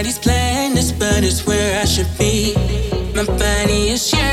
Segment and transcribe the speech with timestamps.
[0.00, 2.54] body's playing this, but it's where I should be.
[3.14, 4.29] My body is yours.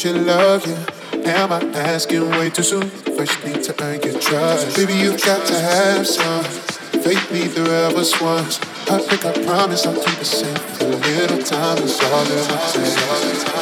[0.00, 0.76] Should love you.
[1.28, 2.88] Am I asking way too soon?
[2.88, 4.74] First need to earn your trust.
[4.74, 6.42] Baby, you've got to have some
[7.02, 7.30] faith.
[7.30, 8.58] Neither of us wants.
[8.90, 10.80] I think I promise I'll keep it safe.
[10.80, 13.59] A little time is all that take.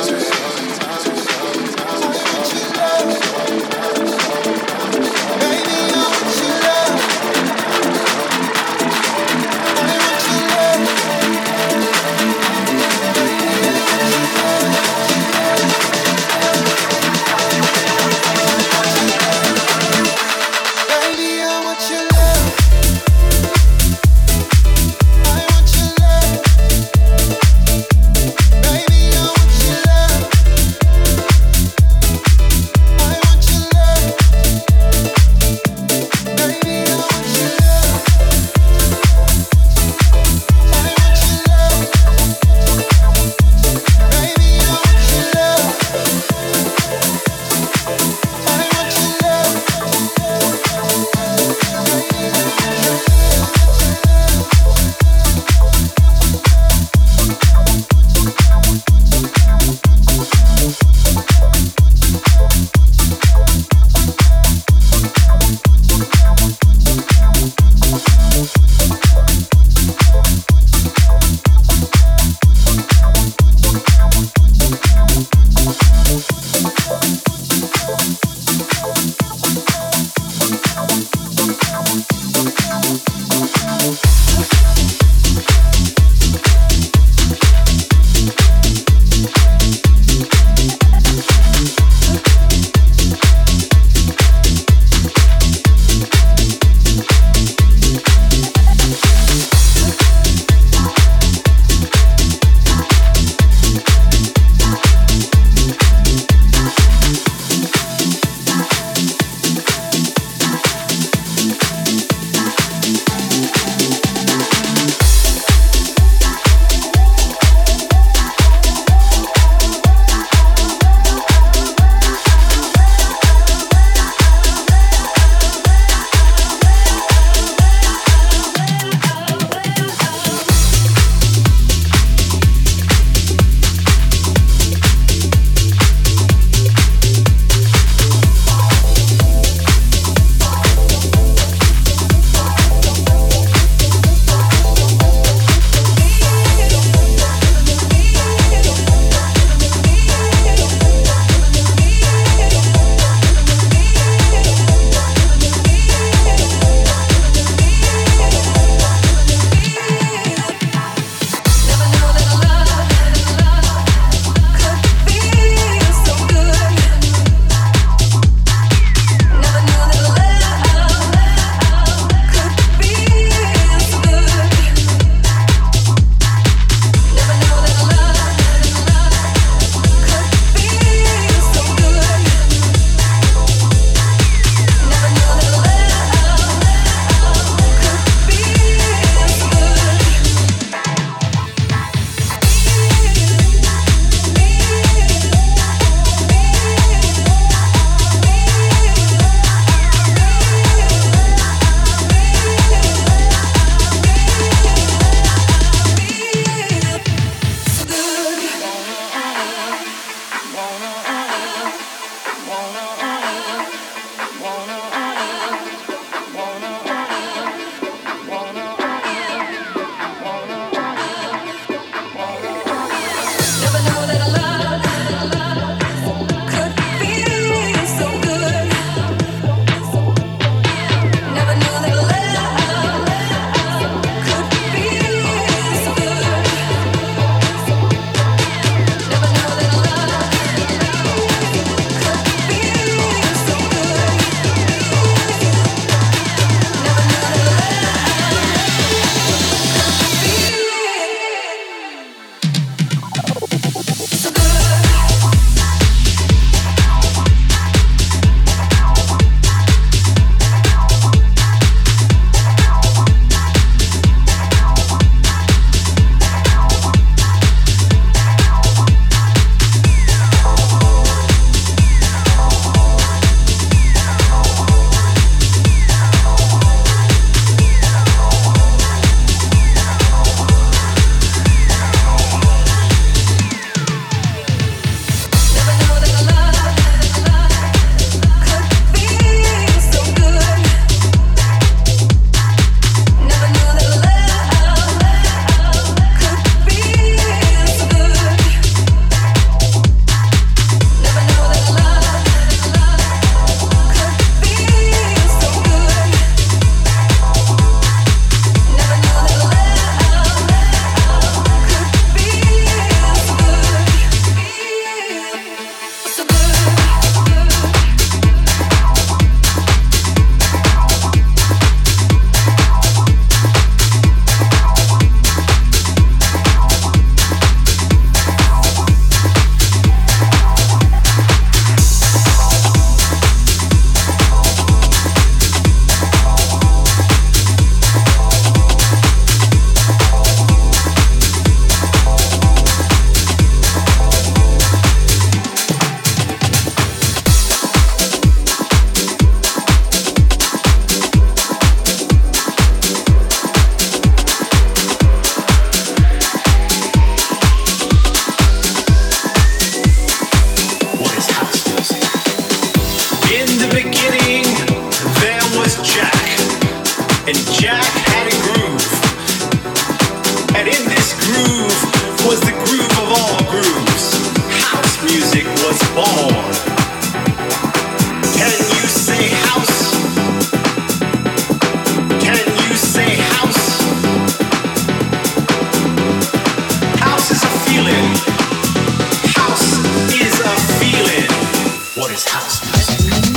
[392.38, 393.27] house music.